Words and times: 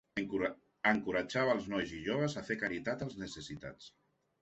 Encoratjava 0.91 1.53
els 1.59 1.69
nens 1.75 1.93
i 1.99 2.01
joves 2.09 2.39
a 2.43 2.47
fer 2.51 2.61
caritat 2.65 3.09
als 3.09 3.19
necessitats. 3.25 3.97